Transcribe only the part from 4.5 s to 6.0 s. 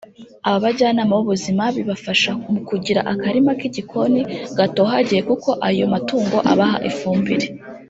gatohagiye kuko ayo